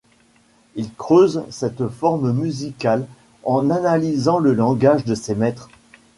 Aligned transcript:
Il 0.73 0.91
creuse 0.95 1.43
cette 1.51 1.87
forme 1.87 2.33
musicale 2.33 3.05
en 3.43 3.69
analysant 3.69 4.39
le 4.39 4.51
langage 4.51 5.05
de 5.05 5.13
ses 5.13 5.35
maîtres. 5.35 5.69